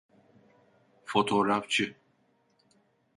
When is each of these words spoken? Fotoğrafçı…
Fotoğrafçı… 1.05 1.95